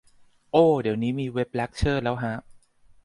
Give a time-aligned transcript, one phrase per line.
[0.51, 2.33] โอ้ เดี๋ยวนี้มีเว็บเลคเชอร์แล้วฮะ